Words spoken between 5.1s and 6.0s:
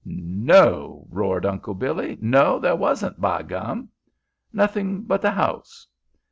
the house?"